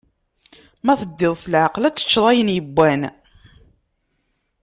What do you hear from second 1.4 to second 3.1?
s laɛqel, ad teččeḍ ayen yewwan.